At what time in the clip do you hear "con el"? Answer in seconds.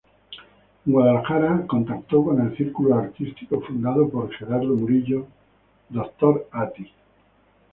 2.25-2.57